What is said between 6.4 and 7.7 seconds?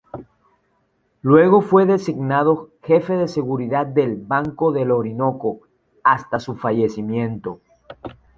fallecimiento.